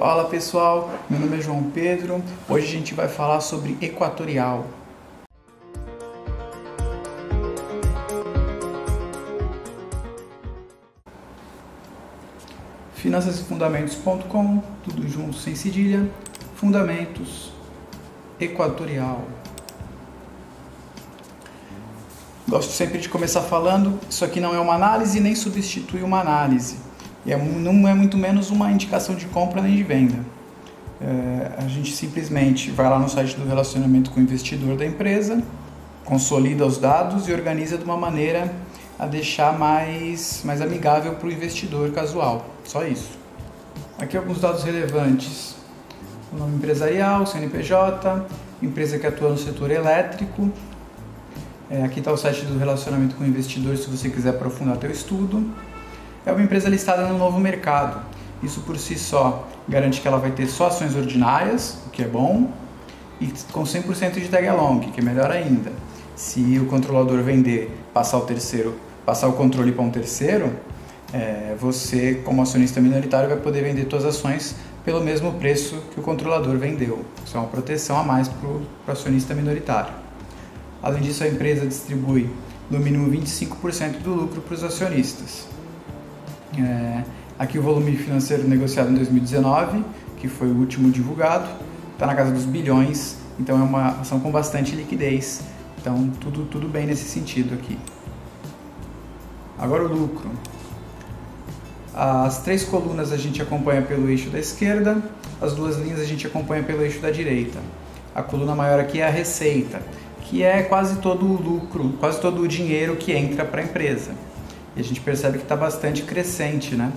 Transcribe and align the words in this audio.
Fala 0.00 0.24
pessoal, 0.24 0.90
meu 1.10 1.20
nome 1.20 1.36
é 1.36 1.42
João 1.42 1.62
Pedro. 1.62 2.24
Hoje 2.48 2.64
a 2.64 2.70
gente 2.70 2.94
vai 2.94 3.06
falar 3.06 3.42
sobre 3.42 3.76
Equatorial. 3.82 4.66
Finançasefundamentos.com, 12.94 14.62
tudo 14.82 15.06
junto 15.06 15.36
sem 15.36 15.54
cedilha. 15.54 16.10
Fundamentos 16.56 17.52
Equatorial. 18.40 19.26
Gosto 22.48 22.72
sempre 22.72 22.96
de 22.96 23.10
começar 23.10 23.42
falando, 23.42 24.00
isso 24.08 24.24
aqui 24.24 24.40
não 24.40 24.54
é 24.54 24.58
uma 24.58 24.72
análise 24.72 25.20
nem 25.20 25.34
substitui 25.34 26.02
uma 26.02 26.20
análise. 26.22 26.88
E 27.24 27.32
é, 27.32 27.36
não 27.36 27.86
é 27.86 27.94
muito 27.94 28.16
menos 28.16 28.50
uma 28.50 28.70
indicação 28.70 29.14
de 29.14 29.26
compra 29.26 29.60
nem 29.60 29.76
de 29.76 29.82
venda. 29.82 30.18
É, 31.00 31.52
a 31.58 31.68
gente 31.68 31.94
simplesmente 31.94 32.70
vai 32.70 32.88
lá 32.88 32.98
no 32.98 33.08
site 33.08 33.36
do 33.36 33.46
relacionamento 33.46 34.10
com 34.10 34.20
o 34.20 34.22
investidor 34.22 34.76
da 34.76 34.84
empresa, 34.84 35.42
consolida 36.04 36.66
os 36.66 36.78
dados 36.78 37.28
e 37.28 37.32
organiza 37.32 37.78
de 37.78 37.84
uma 37.84 37.96
maneira 37.96 38.52
a 38.98 39.06
deixar 39.06 39.58
mais, 39.58 40.42
mais 40.44 40.60
amigável 40.60 41.14
para 41.14 41.26
o 41.26 41.32
investidor 41.32 41.90
casual. 41.92 42.46
Só 42.64 42.84
isso. 42.84 43.18
Aqui 43.98 44.16
alguns 44.16 44.40
dados 44.40 44.62
relevantes. 44.62 45.54
O 46.32 46.36
nome 46.36 46.56
empresarial, 46.56 47.26
CNPJ, 47.26 48.26
empresa 48.62 48.98
que 48.98 49.06
atua 49.06 49.30
no 49.30 49.38
setor 49.38 49.70
elétrico, 49.70 50.50
é, 51.70 51.84
aqui 51.84 52.00
está 52.00 52.12
o 52.12 52.16
site 52.16 52.44
do 52.46 52.58
relacionamento 52.58 53.14
com 53.14 53.22
o 53.22 53.26
investidor 53.26 53.76
se 53.76 53.88
você 53.88 54.10
quiser 54.10 54.30
aprofundar 54.30 54.76
teu 54.76 54.90
estudo. 54.90 55.48
É 56.24 56.32
uma 56.32 56.42
empresa 56.42 56.68
listada 56.68 57.06
no 57.06 57.16
novo 57.16 57.40
mercado. 57.40 58.04
Isso 58.42 58.60
por 58.60 58.76
si 58.78 58.98
só 58.98 59.48
garante 59.68 60.00
que 60.00 60.08
ela 60.08 60.18
vai 60.18 60.30
ter 60.32 60.46
só 60.46 60.66
ações 60.66 60.94
ordinárias, 60.94 61.78
o 61.86 61.90
que 61.90 62.02
é 62.02 62.06
bom, 62.06 62.50
e 63.20 63.32
com 63.52 63.62
100% 63.62 64.14
de 64.14 64.28
tag 64.28 64.46
along, 64.46 64.80
que 64.80 65.00
é 65.00 65.02
melhor 65.02 65.30
ainda. 65.30 65.72
Se 66.14 66.58
o 66.58 66.66
controlador 66.66 67.22
vender, 67.22 67.74
passar 67.94 68.18
o 68.18 68.22
terceiro, 68.22 68.74
passar 69.06 69.28
o 69.28 69.32
controle 69.32 69.72
para 69.72 69.82
um 69.82 69.90
terceiro, 69.90 70.52
é, 71.12 71.54
você 71.58 72.20
como 72.24 72.42
acionista 72.42 72.80
minoritário 72.80 73.28
vai 73.28 73.38
poder 73.38 73.62
vender 73.62 73.88
suas 73.88 74.04
ações 74.04 74.54
pelo 74.84 75.00
mesmo 75.00 75.32
preço 75.34 75.82
que 75.92 76.00
o 76.00 76.02
controlador 76.02 76.56
vendeu. 76.56 77.04
Isso 77.24 77.36
é 77.36 77.40
uma 77.40 77.48
proteção 77.48 77.98
a 77.98 78.02
mais 78.02 78.28
para 78.28 78.48
o 78.48 78.62
acionista 78.86 79.34
minoritário. 79.34 79.92
Além 80.82 81.02
disso, 81.02 81.24
a 81.24 81.28
empresa 81.28 81.66
distribui 81.66 82.28
no 82.70 82.78
mínimo 82.78 83.10
25% 83.10 84.02
do 84.02 84.14
lucro 84.14 84.40
para 84.40 84.54
os 84.54 84.64
acionistas. 84.64 85.46
É, 86.58 87.04
aqui 87.38 87.58
o 87.58 87.62
volume 87.62 87.96
financeiro 87.96 88.46
negociado 88.46 88.90
em 88.90 88.94
2019, 88.94 89.84
que 90.16 90.28
foi 90.28 90.48
o 90.48 90.56
último 90.56 90.90
divulgado, 90.90 91.48
está 91.92 92.06
na 92.06 92.14
casa 92.14 92.30
dos 92.30 92.44
bilhões, 92.44 93.16
então 93.38 93.58
é 93.58 93.62
uma 93.62 94.00
ação 94.00 94.20
com 94.20 94.30
bastante 94.30 94.74
liquidez. 94.74 95.42
Então 95.80 96.10
tudo, 96.20 96.44
tudo 96.44 96.68
bem 96.68 96.86
nesse 96.86 97.04
sentido 97.04 97.54
aqui. 97.54 97.78
Agora 99.58 99.84
o 99.84 99.88
lucro. 99.88 100.30
As 101.94 102.42
três 102.42 102.64
colunas 102.64 103.12
a 103.12 103.16
gente 103.16 103.42
acompanha 103.42 103.82
pelo 103.82 104.08
eixo 104.08 104.30
da 104.30 104.38
esquerda, 104.38 105.02
as 105.40 105.54
duas 105.54 105.76
linhas 105.76 106.00
a 106.00 106.04
gente 106.04 106.26
acompanha 106.26 106.62
pelo 106.62 106.82
eixo 106.82 107.00
da 107.00 107.10
direita. 107.10 107.58
A 108.14 108.22
coluna 108.22 108.54
maior 108.54 108.80
aqui 108.80 109.00
é 109.00 109.06
a 109.06 109.10
receita 109.10 109.80
que 110.30 110.44
é 110.44 110.62
quase 110.62 111.00
todo 111.00 111.26
o 111.26 111.42
lucro, 111.42 111.92
quase 111.98 112.20
todo 112.20 112.42
o 112.42 112.46
dinheiro 112.46 112.94
que 112.94 113.10
entra 113.12 113.44
para 113.44 113.62
a 113.62 113.64
empresa. 113.64 114.12
E 114.76 114.80
a 114.80 114.84
gente 114.84 115.00
percebe 115.00 115.38
que 115.38 115.44
está 115.44 115.56
bastante 115.56 116.02
crescente, 116.02 116.74
né? 116.74 116.92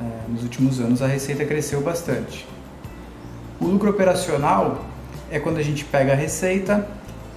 É, 0.00 0.30
nos 0.30 0.42
últimos 0.42 0.80
anos 0.80 1.02
a 1.02 1.06
receita 1.06 1.44
cresceu 1.44 1.80
bastante. 1.80 2.46
O 3.60 3.66
lucro 3.66 3.90
operacional 3.90 4.84
é 5.30 5.38
quando 5.38 5.58
a 5.58 5.62
gente 5.62 5.84
pega 5.84 6.12
a 6.12 6.16
receita, 6.16 6.88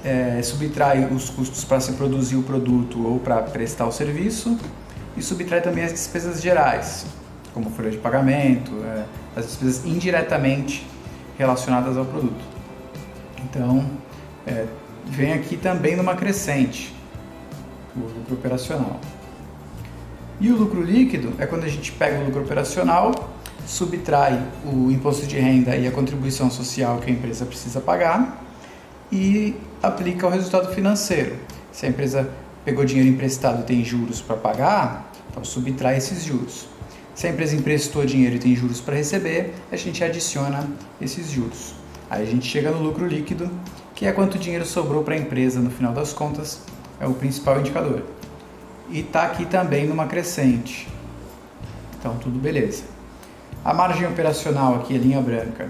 é, 0.03 0.41
subtrai 0.41 1.05
os 1.05 1.29
custos 1.29 1.63
para 1.63 1.79
se 1.79 1.93
produzir 1.93 2.35
o 2.35 2.43
produto 2.43 3.05
ou 3.05 3.19
para 3.19 3.41
prestar 3.41 3.85
o 3.85 3.91
serviço 3.91 4.57
e 5.15 5.21
subtrai 5.21 5.61
também 5.61 5.83
as 5.83 5.91
despesas 5.91 6.41
gerais, 6.41 7.05
como 7.53 7.69
folha 7.69 7.91
de 7.91 7.97
pagamento, 7.97 8.71
é, 8.83 9.03
as 9.35 9.47
despesas 9.47 9.85
indiretamente 9.85 10.87
relacionadas 11.37 11.97
ao 11.97 12.05
produto. 12.05 12.43
Então, 13.43 13.85
é, 14.47 14.65
vem 15.05 15.33
aqui 15.33 15.57
também 15.57 15.95
numa 15.95 16.15
crescente, 16.15 16.93
o 17.95 17.99
lucro 17.99 18.35
operacional. 18.35 18.99
E 20.43 20.51
o 20.51 20.57
lucro 20.57 20.81
líquido 20.83 21.31
é 21.39 21.45
quando 21.45 21.63
a 21.63 21.69
gente 21.69 21.93
pega 21.93 22.19
o 22.19 22.25
lucro 22.25 22.41
operacional, 22.41 23.33
subtrai 23.65 24.45
o 24.65 24.91
imposto 24.91 25.25
de 25.25 25.39
renda 25.39 25.73
e 25.73 25.87
a 25.87 25.91
contribuição 25.91 26.51
social 26.51 26.97
que 26.97 27.09
a 27.09 27.13
empresa 27.13 27.45
precisa 27.45 27.79
pagar 27.79 28.43
e 29.09 29.55
aplica 29.81 30.27
o 30.27 30.29
resultado 30.29 30.75
financeiro. 30.75 31.37
Se 31.71 31.85
a 31.85 31.89
empresa 31.89 32.29
pegou 32.65 32.83
dinheiro 32.83 33.09
emprestado 33.09 33.61
e 33.61 33.63
tem 33.63 33.85
juros 33.85 34.19
para 34.19 34.35
pagar, 34.35 35.09
então 35.31 35.45
subtrai 35.45 35.95
esses 35.95 36.25
juros. 36.25 36.67
Se 37.15 37.25
a 37.25 37.29
empresa 37.29 37.55
emprestou 37.55 38.05
dinheiro 38.05 38.35
e 38.35 38.39
tem 38.39 38.53
juros 38.53 38.81
para 38.81 38.95
receber, 38.95 39.53
a 39.71 39.77
gente 39.77 40.03
adiciona 40.03 40.69
esses 40.99 41.31
juros. 41.31 41.73
Aí 42.09 42.21
a 42.21 42.29
gente 42.29 42.45
chega 42.45 42.69
no 42.69 42.83
lucro 42.83 43.07
líquido, 43.07 43.49
que 43.95 44.05
é 44.05 44.11
quanto 44.11 44.37
dinheiro 44.37 44.65
sobrou 44.65 45.05
para 45.05 45.13
a 45.15 45.17
empresa 45.17 45.61
no 45.61 45.69
final 45.69 45.93
das 45.93 46.11
contas, 46.11 46.59
é 46.99 47.07
o 47.07 47.13
principal 47.13 47.61
indicador. 47.61 48.03
E 48.89 48.99
está 48.99 49.23
aqui 49.23 49.45
também 49.45 49.87
numa 49.87 50.07
crescente. 50.07 50.87
Então 51.99 52.15
tudo 52.17 52.39
beleza. 52.39 52.83
A 53.63 53.73
margem 53.73 54.05
operacional 54.05 54.75
aqui, 54.75 54.95
a 54.95 54.99
linha 54.99 55.21
branca, 55.21 55.69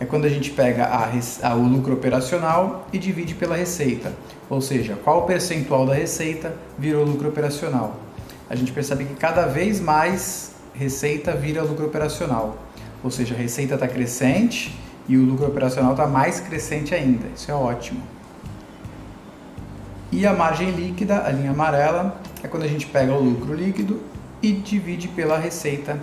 é 0.00 0.04
quando 0.04 0.24
a 0.24 0.28
gente 0.28 0.50
pega 0.50 0.86
a, 0.86 1.08
a, 1.42 1.54
o 1.54 1.62
lucro 1.62 1.92
operacional 1.94 2.88
e 2.92 2.98
divide 2.98 3.34
pela 3.34 3.54
receita. 3.54 4.12
Ou 4.48 4.60
seja, 4.60 4.98
qual 5.04 5.26
percentual 5.26 5.86
da 5.86 5.94
receita 5.94 6.54
virou 6.78 7.04
lucro 7.04 7.28
operacional. 7.28 8.00
A 8.48 8.56
gente 8.56 8.72
percebe 8.72 9.04
que 9.04 9.14
cada 9.14 9.46
vez 9.46 9.78
mais 9.78 10.52
receita 10.74 11.36
vira 11.36 11.62
lucro 11.62 11.86
operacional. 11.86 12.56
Ou 13.04 13.10
seja, 13.10 13.34
a 13.34 13.38
receita 13.38 13.74
está 13.74 13.86
crescente 13.86 14.76
e 15.06 15.16
o 15.16 15.24
lucro 15.24 15.46
operacional 15.46 15.92
está 15.92 16.06
mais 16.06 16.40
crescente 16.40 16.94
ainda. 16.94 17.28
Isso 17.36 17.50
é 17.50 17.54
ótimo. 17.54 18.02
E 20.12 20.26
a 20.26 20.34
margem 20.34 20.70
líquida, 20.70 21.24
a 21.24 21.30
linha 21.30 21.52
amarela, 21.52 22.20
é 22.42 22.48
quando 22.48 22.64
a 22.64 22.68
gente 22.68 22.86
pega 22.86 23.12
o 23.12 23.22
lucro 23.22 23.54
líquido 23.54 24.00
e 24.42 24.52
divide 24.52 25.06
pela 25.08 25.38
receita 25.38 25.98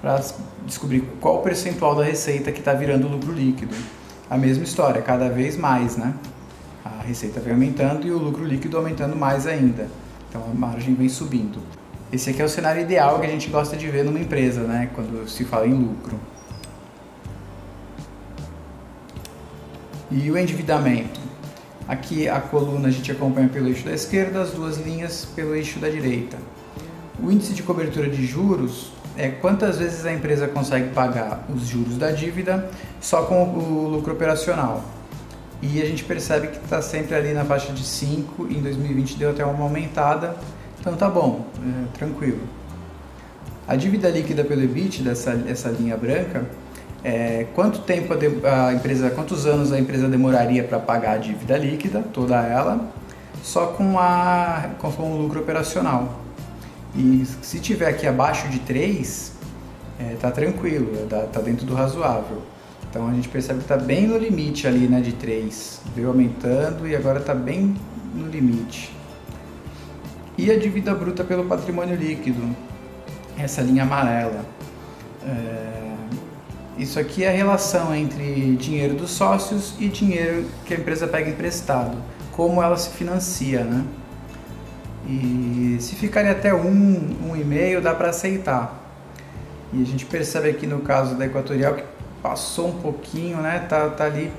para 0.00 0.20
descobrir 0.64 1.02
qual 1.20 1.36
o 1.36 1.42
percentual 1.42 1.94
da 1.94 2.02
receita 2.02 2.50
que 2.50 2.58
está 2.58 2.72
virando 2.72 3.06
lucro 3.06 3.32
líquido. 3.32 3.74
A 4.28 4.36
mesma 4.36 4.64
história, 4.64 5.00
cada 5.00 5.28
vez 5.28 5.56
mais, 5.56 5.96
né? 5.96 6.14
A 6.84 7.02
receita 7.02 7.40
vem 7.40 7.52
aumentando 7.52 8.06
e 8.06 8.10
o 8.10 8.18
lucro 8.18 8.44
líquido 8.44 8.76
aumentando 8.76 9.14
mais 9.14 9.46
ainda. 9.46 9.88
Então 10.28 10.42
a 10.42 10.54
margem 10.54 10.94
vem 10.94 11.08
subindo. 11.08 11.60
Esse 12.12 12.30
aqui 12.30 12.42
é 12.42 12.44
o 12.44 12.48
cenário 12.48 12.82
ideal 12.82 13.20
que 13.20 13.26
a 13.26 13.30
gente 13.30 13.48
gosta 13.48 13.76
de 13.76 13.88
ver 13.88 14.04
numa 14.04 14.18
empresa, 14.18 14.62
né? 14.62 14.90
Quando 14.94 15.28
se 15.28 15.44
fala 15.44 15.66
em 15.66 15.74
lucro. 15.74 16.18
E 20.10 20.30
o 20.30 20.38
endividamento? 20.38 21.25
Aqui 21.88 22.28
a 22.28 22.40
coluna 22.40 22.88
a 22.88 22.90
gente 22.90 23.12
acompanha 23.12 23.48
pelo 23.48 23.68
eixo 23.68 23.84
da 23.84 23.92
esquerda, 23.92 24.42
as 24.42 24.50
duas 24.50 24.78
linhas 24.78 25.24
pelo 25.36 25.54
eixo 25.54 25.78
da 25.78 25.88
direita. 25.88 26.36
O 27.22 27.30
índice 27.30 27.54
de 27.54 27.62
cobertura 27.62 28.08
de 28.08 28.26
juros 28.26 28.90
é 29.16 29.28
quantas 29.28 29.78
vezes 29.78 30.04
a 30.04 30.12
empresa 30.12 30.48
consegue 30.48 30.90
pagar 30.90 31.46
os 31.48 31.66
juros 31.66 31.96
da 31.96 32.10
dívida 32.10 32.68
só 33.00 33.22
com 33.22 33.44
o 33.44 33.88
lucro 33.88 34.12
operacional. 34.12 34.84
E 35.62 35.80
a 35.80 35.86
gente 35.86 36.04
percebe 36.04 36.48
que 36.48 36.56
está 36.56 36.82
sempre 36.82 37.14
ali 37.14 37.32
na 37.32 37.44
faixa 37.44 37.72
de 37.72 37.84
5, 37.84 38.48
em 38.50 38.60
2020 38.60 39.16
deu 39.16 39.30
até 39.30 39.44
uma 39.44 39.64
aumentada, 39.64 40.36
então 40.78 40.94
tá 40.96 41.08
bom, 41.08 41.46
é, 41.62 41.96
tranquilo. 41.96 42.40
A 43.66 43.74
dívida 43.74 44.10
líquida 44.10 44.44
pelo 44.44 44.62
EBIT, 44.62 45.02
dessa 45.02 45.32
essa 45.48 45.68
linha 45.70 45.96
branca, 45.96 46.44
é, 47.06 47.46
quanto 47.54 47.82
tempo 47.82 48.12
a, 48.12 48.66
a, 48.66 48.74
empresa, 48.74 49.10
quantos 49.10 49.46
anos 49.46 49.70
a 49.72 49.78
empresa 49.78 50.08
demoraria 50.08 50.64
para 50.64 50.80
pagar 50.80 51.12
a 51.12 51.18
dívida 51.18 51.56
líquida, 51.56 52.02
toda 52.12 52.34
ela, 52.34 52.90
só 53.44 53.68
com, 53.68 53.96
a, 53.96 54.70
com 54.76 54.88
o 54.88 55.22
lucro 55.22 55.38
operacional. 55.38 56.18
E 56.96 57.24
se 57.42 57.60
tiver 57.60 57.86
aqui 57.86 58.08
abaixo 58.08 58.48
de 58.48 58.58
3, 58.58 59.32
é, 60.00 60.16
tá 60.20 60.32
tranquilo, 60.32 61.06
tá, 61.08 61.20
tá 61.32 61.40
dentro 61.40 61.64
do 61.64 61.74
razoável. 61.74 62.42
Então 62.90 63.06
a 63.06 63.12
gente 63.12 63.28
percebe 63.28 63.60
que 63.60 63.66
está 63.66 63.76
bem 63.76 64.08
no 64.08 64.18
limite 64.18 64.66
ali 64.66 64.88
né, 64.88 65.00
de 65.00 65.12
3. 65.12 65.82
Veio 65.94 66.08
aumentando 66.08 66.88
e 66.88 66.96
agora 66.96 67.20
está 67.20 67.36
bem 67.36 67.76
no 68.16 68.26
limite. 68.26 68.92
E 70.36 70.50
a 70.50 70.58
dívida 70.58 70.92
bruta 70.92 71.22
pelo 71.22 71.44
patrimônio 71.44 71.94
líquido, 71.94 72.42
essa 73.38 73.62
linha 73.62 73.84
amarela. 73.84 74.44
É, 75.24 75.85
isso 76.78 77.00
aqui 77.00 77.24
é 77.24 77.28
a 77.28 77.32
relação 77.32 77.94
entre 77.94 78.54
dinheiro 78.56 78.94
dos 78.94 79.10
sócios 79.10 79.74
e 79.80 79.88
dinheiro 79.88 80.44
que 80.66 80.74
a 80.74 80.76
empresa 80.76 81.06
pega 81.06 81.30
emprestado, 81.30 81.96
como 82.32 82.62
ela 82.62 82.76
se 82.76 82.90
financia, 82.90 83.64
né? 83.64 83.82
E 85.08 85.78
se 85.80 85.94
ficarem 85.94 86.30
até 86.30 86.54
um, 86.54 87.30
um 87.30 87.36
e 87.36 87.44
meio, 87.44 87.80
dá 87.80 87.94
para 87.94 88.10
aceitar. 88.10 88.82
E 89.72 89.80
a 89.80 89.86
gente 89.86 90.04
percebe 90.04 90.50
aqui 90.50 90.66
no 90.66 90.80
caso 90.80 91.14
da 91.14 91.24
Equatorial 91.24 91.74
que 91.74 91.84
passou 92.22 92.68
um 92.68 92.78
pouquinho, 92.80 93.38
né? 93.38 93.60
Tá, 93.60 93.88
tá 93.88 94.04
ali 94.04 94.30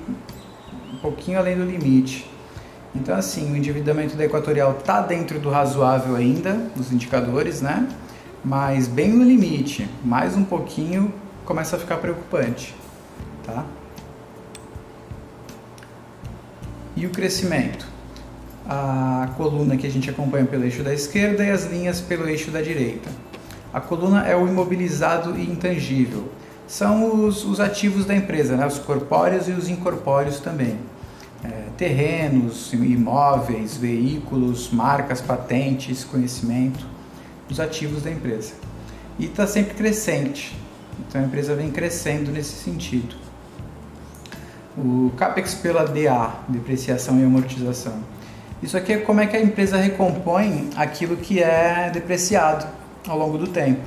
um 0.92 0.98
pouquinho 0.98 1.38
além 1.38 1.56
do 1.56 1.64
limite. 1.64 2.30
Então, 2.94 3.16
assim, 3.16 3.52
o 3.52 3.56
endividamento 3.56 4.16
da 4.16 4.24
Equatorial 4.24 4.76
está 4.78 5.00
dentro 5.00 5.40
do 5.40 5.50
razoável 5.50 6.14
ainda, 6.14 6.54
dos 6.76 6.92
indicadores, 6.92 7.60
né? 7.60 7.88
Mas 8.44 8.86
bem 8.86 9.08
no 9.08 9.24
limite, 9.24 9.88
mais 10.04 10.36
um 10.36 10.44
pouquinho 10.44 11.12
começa 11.48 11.76
a 11.76 11.78
ficar 11.78 11.96
preocupante, 11.96 12.74
tá? 13.42 13.64
E 16.94 17.06
o 17.06 17.10
crescimento? 17.10 17.86
A 18.68 19.30
coluna 19.34 19.74
que 19.78 19.86
a 19.86 19.90
gente 19.90 20.10
acompanha 20.10 20.44
pelo 20.44 20.64
eixo 20.64 20.82
da 20.82 20.92
esquerda 20.92 21.42
e 21.42 21.50
as 21.50 21.64
linhas 21.64 22.02
pelo 22.02 22.28
eixo 22.28 22.50
da 22.50 22.60
direita. 22.60 23.08
A 23.72 23.80
coluna 23.80 24.28
é 24.28 24.36
o 24.36 24.46
imobilizado 24.46 25.38
e 25.38 25.50
intangível. 25.50 26.28
São 26.66 27.24
os, 27.24 27.46
os 27.46 27.60
ativos 27.60 28.04
da 28.04 28.14
empresa, 28.14 28.54
né? 28.54 28.66
os 28.66 28.78
corpóreos 28.78 29.48
e 29.48 29.52
os 29.52 29.70
incorpóreos 29.70 30.40
também 30.40 30.76
é, 31.42 31.48
terrenos, 31.78 32.74
imóveis, 32.74 33.74
veículos, 33.74 34.70
marcas, 34.70 35.22
patentes, 35.22 36.04
conhecimento, 36.04 36.86
os 37.48 37.58
ativos 37.58 38.02
da 38.02 38.10
empresa. 38.10 38.52
E 39.18 39.24
está 39.24 39.46
sempre 39.46 39.72
crescente, 39.72 40.54
então 41.00 41.20
a 41.20 41.24
empresa 41.24 41.54
vem 41.54 41.70
crescendo 41.70 42.30
nesse 42.30 42.62
sentido. 42.62 43.16
O 44.76 45.12
CAPEX 45.16 45.54
pela 45.54 45.84
DA, 45.84 46.32
depreciação 46.48 47.18
e 47.18 47.24
amortização. 47.24 47.94
Isso 48.62 48.76
aqui 48.76 48.92
é 48.92 48.98
como 48.98 49.20
é 49.20 49.26
que 49.26 49.36
a 49.36 49.40
empresa 49.40 49.76
recompõe 49.76 50.70
aquilo 50.76 51.16
que 51.16 51.42
é 51.42 51.90
depreciado 51.90 52.66
ao 53.06 53.16
longo 53.16 53.38
do 53.38 53.46
tempo. 53.46 53.82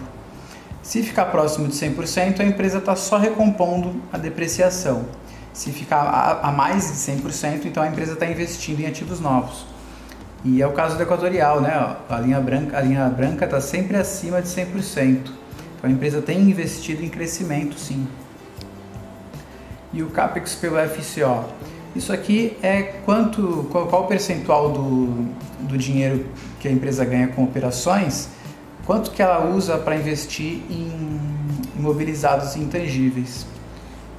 Se 0.81 1.03
ficar 1.03 1.25
próximo 1.25 1.67
de 1.67 1.73
100%, 1.73 2.39
a 2.39 2.43
empresa 2.43 2.79
está 2.79 2.95
só 2.95 3.17
recompondo 3.17 4.01
a 4.11 4.17
depreciação. 4.17 5.05
Se 5.53 5.71
ficar 5.71 6.39
a, 6.41 6.51
mais 6.51 6.87
de 6.87 6.93
100%, 6.93 7.65
então 7.65 7.83
a 7.83 7.87
empresa 7.87 8.13
está 8.13 8.25
investindo 8.25 8.79
em 8.79 8.87
ativos 8.87 9.19
novos. 9.19 9.65
E 10.43 10.61
é 10.61 10.65
o 10.65 10.71
caso 10.71 10.97
do 10.97 11.03
Equatorial, 11.03 11.61
né? 11.61 11.95
A 12.09 12.19
linha 12.19 12.39
branca 12.39 12.77
a 12.77 12.81
linha 12.81 13.07
branca 13.09 13.45
está 13.45 13.61
sempre 13.61 13.95
acima 13.97 14.41
de 14.41 14.47
100%. 14.47 15.40
Então 15.81 15.89
a 15.89 15.93
empresa 15.93 16.21
tem 16.21 16.39
investido 16.41 17.03
em 17.03 17.09
crescimento, 17.09 17.73
sim. 17.79 18.07
E 19.91 20.03
o 20.03 20.11
capex 20.11 20.53
pelo 20.53 20.77
FCO. 20.77 21.43
Isso 21.95 22.13
aqui 22.13 22.55
é 22.61 22.83
quanto 23.03 23.67
qual, 23.71 23.87
qual 23.87 24.03
o 24.03 24.07
percentual 24.07 24.71
do, 24.71 25.27
do 25.61 25.75
dinheiro 25.79 26.27
que 26.59 26.67
a 26.67 26.71
empresa 26.71 27.03
ganha 27.03 27.29
com 27.29 27.43
operações, 27.43 28.29
quanto 28.85 29.09
que 29.09 29.23
ela 29.23 29.49
usa 29.49 29.75
para 29.79 29.95
investir 29.95 30.61
em 30.69 31.19
imobilizados 31.75 32.55
intangíveis. 32.55 33.47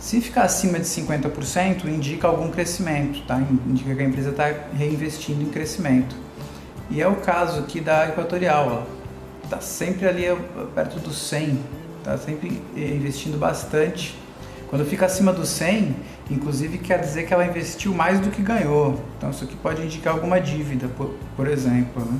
Se 0.00 0.20
ficar 0.20 0.42
acima 0.42 0.80
de 0.80 0.84
50%, 0.84 1.84
indica 1.84 2.26
algum 2.26 2.50
crescimento, 2.50 3.24
tá? 3.24 3.40
indica 3.64 3.94
que 3.94 4.02
a 4.02 4.04
empresa 4.04 4.30
está 4.30 4.52
reinvestindo 4.76 5.42
em 5.42 5.48
crescimento. 5.48 6.16
E 6.90 7.00
é 7.00 7.06
o 7.06 7.14
caso 7.16 7.60
aqui 7.60 7.80
da 7.80 8.08
Equatorial, 8.08 8.84
está 9.52 9.60
sempre 9.60 10.08
ali 10.08 10.24
perto 10.74 10.98
do 10.98 11.12
100, 11.12 11.58
está 11.98 12.16
sempre 12.16 12.62
investindo 12.74 13.38
bastante. 13.38 14.16
Quando 14.70 14.86
fica 14.86 15.04
acima 15.04 15.32
do 15.32 15.44
100, 15.44 15.94
inclusive 16.30 16.78
quer 16.78 16.98
dizer 17.00 17.26
que 17.26 17.34
ela 17.34 17.44
investiu 17.44 17.92
mais 17.92 18.18
do 18.20 18.30
que 18.30 18.40
ganhou. 18.40 18.98
Então 19.18 19.30
isso 19.30 19.44
aqui 19.44 19.54
pode 19.56 19.82
indicar 19.82 20.14
alguma 20.14 20.40
dívida, 20.40 20.88
por, 20.88 21.14
por 21.36 21.46
exemplo. 21.46 22.02
Né? 22.02 22.18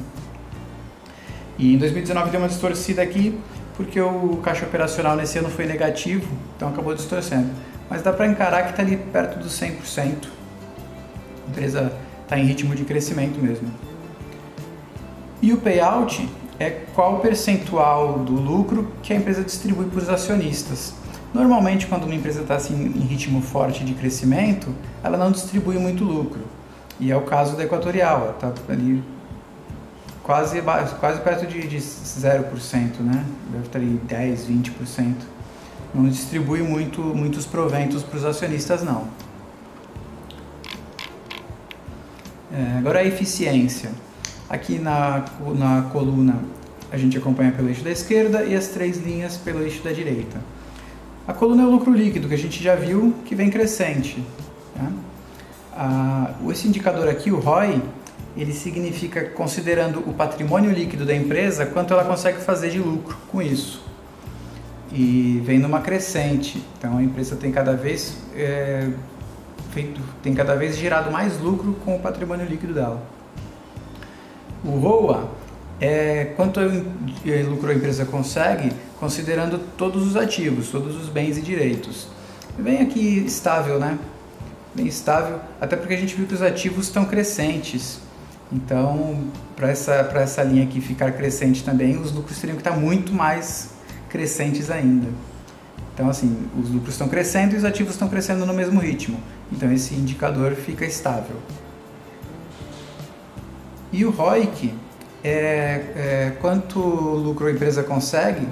E 1.58 1.74
em 1.74 1.78
2019 1.78 2.30
deu 2.30 2.40
uma 2.40 2.48
distorcida 2.48 3.00
aqui, 3.00 3.40
porque 3.74 3.98
o 3.98 4.36
caixa 4.42 4.66
operacional 4.66 5.16
nesse 5.16 5.38
ano 5.38 5.48
foi 5.48 5.64
negativo, 5.64 6.28
então 6.56 6.68
acabou 6.68 6.94
distorcendo 6.94 7.50
mas 7.92 8.00
dá 8.00 8.10
para 8.10 8.26
encarar 8.26 8.62
que 8.62 8.70
está 8.70 8.82
ali 8.82 8.96
perto 8.96 9.38
dos 9.38 9.52
100%. 9.60 10.28
A 11.46 11.50
empresa 11.50 11.92
está 12.22 12.38
em 12.38 12.46
ritmo 12.46 12.74
de 12.74 12.84
crescimento 12.84 13.38
mesmo. 13.38 13.68
E 15.42 15.52
o 15.52 15.58
payout 15.58 16.26
é 16.62 16.84
qual 16.94 17.16
o 17.16 17.20
percentual 17.20 18.20
do 18.20 18.32
lucro 18.32 18.92
que 19.02 19.12
a 19.12 19.16
empresa 19.16 19.42
distribui 19.42 19.86
para 19.86 19.98
os 19.98 20.08
acionistas. 20.08 20.94
Normalmente, 21.34 21.86
quando 21.86 22.04
uma 22.04 22.14
empresa 22.14 22.42
está 22.42 22.56
assim, 22.56 22.74
em 22.74 23.00
ritmo 23.00 23.40
forte 23.42 23.84
de 23.84 23.94
crescimento, 23.94 24.68
ela 25.02 25.16
não 25.16 25.30
distribui 25.30 25.78
muito 25.78 26.04
lucro. 26.04 26.42
E 27.00 27.10
é 27.10 27.16
o 27.16 27.22
caso 27.22 27.56
da 27.56 27.64
Equatorial, 27.64 28.34
está 28.34 28.52
ali 28.68 29.02
quase, 30.22 30.62
quase 31.00 31.20
perto 31.20 31.46
de, 31.46 31.66
de 31.66 31.78
0%, 31.78 33.00
né? 33.00 33.24
deve 33.50 33.66
estar 33.66 33.78
ali 33.78 34.00
10, 34.06 34.46
20% 34.46 35.14
não 35.94 36.08
distribui 36.08 36.62
muito, 36.62 37.00
muitos 37.00 37.44
proventos 37.44 38.02
para 38.02 38.16
os 38.16 38.24
acionistas, 38.24 38.82
não. 38.82 39.08
É, 42.52 42.78
agora 42.78 43.00
a 43.00 43.04
eficiência. 43.04 43.90
Aqui 44.52 44.78
na, 44.78 45.24
na 45.56 45.88
coluna 45.90 46.36
a 46.90 46.98
gente 46.98 47.16
acompanha 47.16 47.50
pelo 47.52 47.68
eixo 47.68 47.82
da 47.82 47.90
esquerda 47.90 48.44
e 48.44 48.54
as 48.54 48.68
três 48.68 48.98
linhas 48.98 49.38
pelo 49.38 49.62
eixo 49.62 49.82
da 49.82 49.92
direita. 49.92 50.38
A 51.26 51.32
coluna 51.32 51.62
é 51.62 51.66
o 51.66 51.70
lucro 51.70 51.90
líquido, 51.90 52.28
que 52.28 52.34
a 52.34 52.38
gente 52.38 52.62
já 52.62 52.74
viu 52.74 53.14
que 53.24 53.34
vem 53.34 53.48
crescente. 53.48 54.22
Tá? 54.74 54.92
Ah, 55.74 56.34
esse 56.50 56.68
indicador 56.68 57.08
aqui, 57.08 57.30
o 57.30 57.38
ROI, 57.38 57.80
ele 58.36 58.52
significa 58.52 59.24
considerando 59.30 60.00
o 60.00 60.12
patrimônio 60.12 60.70
líquido 60.70 61.06
da 61.06 61.14
empresa, 61.14 61.64
quanto 61.64 61.94
ela 61.94 62.04
consegue 62.04 62.38
fazer 62.42 62.68
de 62.68 62.78
lucro 62.78 63.16
com 63.30 63.40
isso 63.40 63.82
e 64.92 65.40
vem 65.44 65.58
numa 65.58 65.80
crescente. 65.80 66.62
Então 66.78 66.98
a 66.98 67.02
empresa 67.02 67.36
tem 67.36 67.50
cada 67.50 67.74
vez 67.74 68.18
é, 68.36 68.90
feito, 69.70 70.00
tem 70.22 70.34
cada 70.34 70.54
vez 70.54 70.76
gerado 70.76 71.10
mais 71.10 71.40
lucro 71.40 71.72
com 71.84 71.96
o 71.96 71.98
patrimônio 71.98 72.46
líquido 72.46 72.74
dela. 72.74 73.02
O 74.64 74.78
ROA 74.78 75.28
é 75.80 76.32
quanto 76.36 76.60
lucro 77.48 77.70
a 77.70 77.74
empresa 77.74 78.04
consegue, 78.04 78.72
considerando 79.00 79.58
todos 79.76 80.06
os 80.06 80.16
ativos, 80.16 80.68
todos 80.68 80.96
os 80.96 81.08
bens 81.08 81.36
e 81.36 81.40
direitos. 81.40 82.06
Vem 82.56 82.80
aqui 82.80 83.24
estável, 83.26 83.80
né? 83.80 83.98
Bem 84.74 84.86
estável, 84.86 85.40
até 85.60 85.76
porque 85.76 85.94
a 85.94 85.96
gente 85.96 86.14
viu 86.14 86.26
que 86.26 86.34
os 86.34 86.42
ativos 86.42 86.86
estão 86.86 87.04
crescentes. 87.04 87.98
Então, 88.52 89.24
para 89.56 89.70
essa, 89.70 89.92
essa 90.14 90.42
linha 90.42 90.64
aqui 90.64 90.80
ficar 90.80 91.12
crescente 91.12 91.64
também, 91.64 91.96
os 91.98 92.12
lucros 92.12 92.38
teriam 92.38 92.56
que 92.56 92.60
estar 92.60 92.76
muito 92.78 93.12
mais 93.12 93.70
crescentes 94.08 94.70
ainda. 94.70 95.08
Então, 95.94 96.08
assim, 96.08 96.36
os 96.58 96.70
lucros 96.70 96.94
estão 96.94 97.08
crescendo 97.08 97.54
e 97.54 97.58
os 97.58 97.64
ativos 97.64 97.94
estão 97.94 98.08
crescendo 98.08 98.46
no 98.46 98.54
mesmo 98.54 98.78
ritmo. 98.78 99.18
Então, 99.50 99.72
esse 99.72 99.94
indicador 99.94 100.54
fica 100.54 100.84
estável. 100.84 101.36
E 103.92 104.04
o 104.04 104.10
ROIC 104.10 104.74
é, 105.22 105.30
é 105.94 106.32
quanto 106.40 106.78
lucro 106.80 107.46
a 107.46 107.52
empresa 107.52 107.82
consegue, 107.82 108.48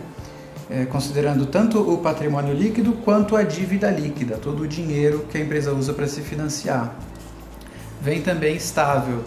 é, 0.70 0.84
considerando 0.84 1.46
tanto 1.46 1.80
o 1.80 1.98
patrimônio 1.98 2.54
líquido 2.54 2.92
quanto 3.04 3.34
a 3.34 3.42
dívida 3.42 3.90
líquida, 3.90 4.36
todo 4.36 4.62
o 4.62 4.68
dinheiro 4.68 5.26
que 5.30 5.38
a 5.38 5.40
empresa 5.40 5.72
usa 5.72 5.92
para 5.94 6.06
se 6.06 6.20
financiar. 6.20 6.94
Vem 8.00 8.20
também 8.22 8.54
estável. 8.54 9.24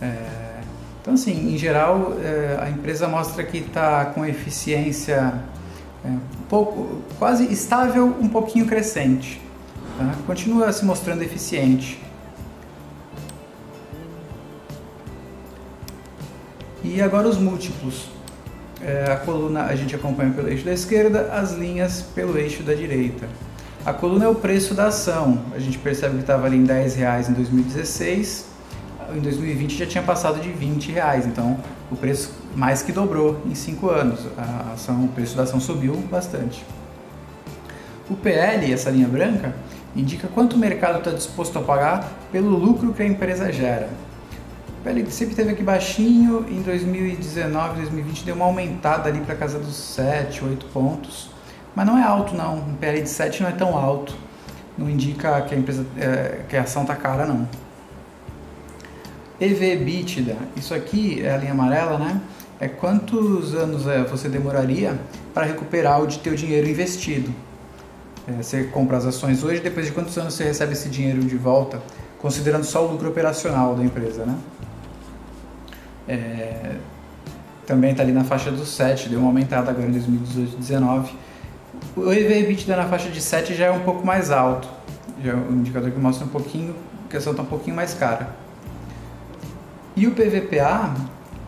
É, 0.00 0.60
então, 1.00 1.14
assim, 1.14 1.54
em 1.54 1.56
geral, 1.56 2.14
é, 2.22 2.58
a 2.60 2.68
empresa 2.68 3.08
mostra 3.08 3.42
que 3.44 3.58
está 3.58 4.06
com 4.06 4.26
eficiência 4.26 5.34
é, 6.04 6.08
um 6.08 6.20
pouco, 6.48 7.02
quase 7.18 7.50
estável, 7.52 8.06
um 8.20 8.28
pouquinho 8.28 8.66
crescente. 8.66 9.40
Tá? 9.96 10.14
Continua 10.26 10.72
se 10.72 10.84
mostrando 10.84 11.22
eficiente. 11.22 12.00
E 16.84 17.00
agora 17.00 17.28
os 17.28 17.38
múltiplos. 17.38 18.08
É, 18.80 19.12
a 19.12 19.16
coluna 19.16 19.64
a 19.64 19.76
gente 19.76 19.94
acompanha 19.94 20.32
pelo 20.32 20.48
eixo 20.48 20.64
da 20.64 20.72
esquerda, 20.72 21.30
as 21.32 21.52
linhas 21.52 22.02
pelo 22.14 22.36
eixo 22.36 22.62
da 22.62 22.74
direita. 22.74 23.28
A 23.84 23.92
coluna 23.92 24.24
é 24.24 24.28
o 24.28 24.34
preço 24.34 24.74
da 24.74 24.86
ação. 24.86 25.40
A 25.54 25.58
gente 25.58 25.78
percebe 25.78 26.16
que 26.16 26.20
estava 26.22 26.46
ali 26.46 26.56
em 26.56 26.64
10 26.64 26.96
reais 26.96 27.28
em 27.28 27.32
2016 27.32 28.52
em 29.14 29.20
2020 29.20 29.76
já 29.76 29.86
tinha 29.86 30.02
passado 30.02 30.40
de 30.40 30.50
20 30.50 30.92
reais, 30.92 31.26
então 31.26 31.58
o 31.90 31.96
preço 31.96 32.32
mais 32.54 32.82
que 32.82 32.92
dobrou 32.92 33.40
em 33.46 33.54
5 33.54 33.90
anos. 33.90 34.20
A 34.36 34.72
ação, 34.74 35.04
o 35.04 35.08
preço 35.08 35.36
da 35.36 35.42
ação 35.42 35.60
subiu 35.60 35.94
bastante. 36.10 36.64
O 38.08 38.14
PL, 38.14 38.72
essa 38.72 38.90
linha 38.90 39.08
branca, 39.08 39.54
indica 39.94 40.28
quanto 40.28 40.54
o 40.54 40.58
mercado 40.58 40.98
está 40.98 41.10
disposto 41.10 41.58
a 41.58 41.62
pagar 41.62 42.10
pelo 42.30 42.48
lucro 42.48 42.92
que 42.92 43.02
a 43.02 43.06
empresa 43.06 43.52
gera. 43.52 43.88
PL 44.82 45.08
sempre 45.10 45.34
teve 45.34 45.50
aqui 45.50 45.62
baixinho, 45.62 46.44
em 46.50 46.60
2019, 46.60 47.76
2020 47.76 48.24
deu 48.24 48.34
uma 48.34 48.46
aumentada 48.46 49.08
ali 49.08 49.20
para 49.20 49.34
casa 49.36 49.58
dos 49.58 49.76
7, 49.76 50.44
8 50.44 50.66
pontos, 50.66 51.30
mas 51.74 51.86
não 51.86 51.96
é 51.96 52.02
alto 52.02 52.34
não, 52.34 52.56
um 52.56 52.74
PL 52.74 53.00
de 53.00 53.08
7 53.08 53.42
não 53.42 53.48
é 53.48 53.52
tão 53.52 53.76
alto, 53.76 54.14
não 54.76 54.90
indica 54.90 55.40
que 55.42 55.54
a, 55.54 55.58
empresa, 55.58 55.86
é, 55.96 56.40
que 56.48 56.56
a 56.56 56.62
ação 56.62 56.82
está 56.82 56.96
cara 56.96 57.26
não. 57.26 57.48
EV/EBITDA, 59.40 60.36
isso 60.56 60.74
aqui 60.74 61.22
é 61.24 61.32
a 61.32 61.36
linha 61.36 61.52
amarela, 61.52 61.98
né? 61.98 62.20
É 62.60 62.68
quantos 62.68 63.54
anos 63.54 63.86
é, 63.86 64.02
você 64.02 64.28
demoraria 64.28 64.98
para 65.32 65.44
recuperar 65.44 66.02
o 66.02 66.06
de 66.06 66.18
teu 66.18 66.34
dinheiro 66.34 66.68
investido. 66.68 67.32
É, 68.26 68.42
você 68.42 68.64
compra 68.64 68.96
as 68.96 69.06
ações 69.06 69.42
hoje, 69.42 69.60
depois 69.60 69.86
de 69.86 69.92
quantos 69.92 70.16
anos 70.18 70.34
você 70.34 70.44
recebe 70.44 70.72
esse 70.72 70.88
dinheiro 70.88 71.22
de 71.22 71.36
volta, 71.36 71.82
considerando 72.18 72.64
só 72.64 72.84
o 72.84 72.92
lucro 72.92 73.08
operacional 73.08 73.74
da 73.74 73.82
empresa, 73.82 74.24
né? 74.24 74.36
É, 76.08 76.76
também 77.66 77.92
está 77.92 78.02
ali 78.02 78.12
na 78.12 78.24
faixa 78.24 78.50
dos 78.50 78.68
7, 78.70 79.08
deu 79.08 79.20
uma 79.20 79.28
aumentada 79.28 79.70
agora 79.70 79.86
em 79.86 79.92
2018 79.92 80.56
2019. 80.56 81.14
O 81.96 82.12
EV 82.12 82.40
EBITDA 82.40 82.76
na 82.76 82.84
faixa 82.84 83.08
de 83.08 83.20
7 83.20 83.54
já 83.54 83.66
é 83.66 83.70
um 83.70 83.80
pouco 83.80 84.04
mais 84.04 84.30
alto, 84.30 84.68
já 85.22 85.32
é 85.32 85.34
um 85.34 85.52
indicador 85.52 85.90
que 85.90 85.98
mostra 85.98 86.24
um 86.24 86.28
pouquinho, 86.28 86.74
a 87.06 87.10
questão 87.10 87.32
está 87.32 87.42
um 87.42 87.46
pouquinho 87.46 87.76
mais 87.76 87.94
cara. 87.94 88.28
E 89.94 90.06
o 90.06 90.12
PVPA 90.12 90.94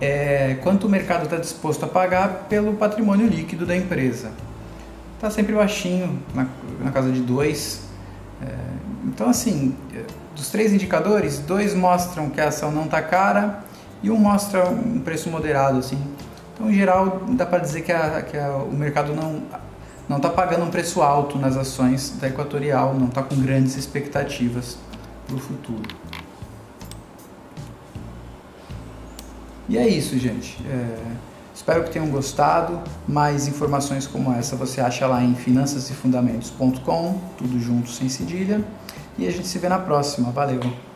é 0.00 0.58
quanto 0.62 0.86
o 0.86 0.90
mercado 0.90 1.24
está 1.24 1.36
disposto 1.36 1.84
a 1.84 1.88
pagar 1.88 2.46
pelo 2.48 2.74
patrimônio 2.74 3.26
líquido 3.26 3.64
da 3.64 3.76
empresa. 3.76 4.32
Está 5.16 5.30
sempre 5.30 5.54
baixinho, 5.54 6.22
na, 6.34 6.46
na 6.82 6.90
casa 6.90 7.10
de 7.10 7.20
2. 7.20 7.82
É, 8.42 8.46
então, 9.06 9.28
assim, 9.28 9.74
dos 10.36 10.50
três 10.50 10.72
indicadores, 10.72 11.38
dois 11.38 11.74
mostram 11.74 12.28
que 12.28 12.40
a 12.40 12.48
ação 12.48 12.70
não 12.70 12.84
está 12.84 13.00
cara 13.00 13.64
e 14.02 14.10
um 14.10 14.18
mostra 14.18 14.68
um 14.68 15.00
preço 15.00 15.30
moderado. 15.30 15.78
Assim. 15.78 15.98
Então, 16.54 16.70
em 16.70 16.74
geral, 16.74 17.22
dá 17.30 17.46
para 17.46 17.58
dizer 17.58 17.82
que, 17.82 17.92
a, 17.92 18.22
que 18.22 18.36
a, 18.36 18.56
o 18.56 18.72
mercado 18.72 19.14
não 19.14 19.42
não 20.08 20.18
está 20.18 20.28
pagando 20.28 20.64
um 20.64 20.70
preço 20.70 21.00
alto 21.00 21.38
nas 21.38 21.56
ações 21.56 22.10
da 22.20 22.28
Equatorial, 22.28 22.94
não 22.94 23.08
está 23.08 23.22
com 23.22 23.36
grandes 23.36 23.76
expectativas 23.76 24.76
para 25.26 25.36
o 25.36 25.38
futuro. 25.38 25.82
E 29.68 29.78
é 29.78 29.88
isso, 29.88 30.18
gente. 30.18 30.62
É... 30.66 30.98
Espero 31.54 31.84
que 31.84 31.90
tenham 31.90 32.08
gostado. 32.08 32.80
Mais 33.08 33.48
informações 33.48 34.06
como 34.06 34.32
essa 34.32 34.56
você 34.56 34.80
acha 34.80 35.06
lá 35.06 35.22
em 35.22 35.34
finançasefundamentos.com, 35.34 37.20
tudo 37.38 37.58
junto 37.58 37.88
sem 37.88 38.08
cedilha. 38.08 38.62
E 39.16 39.26
a 39.26 39.30
gente 39.30 39.46
se 39.46 39.58
vê 39.58 39.68
na 39.68 39.78
próxima. 39.78 40.30
Valeu! 40.30 40.93